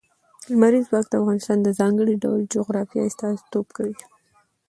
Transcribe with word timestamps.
لمریز 0.51 0.85
ځواک 0.89 1.05
د 1.09 1.13
افغانستان 1.21 1.57
د 1.63 1.69
ځانګړي 1.79 2.15
ډول 2.23 2.41
جغرافیه 2.53 3.01
استازیتوب 3.09 3.67
کوي. 3.77 3.97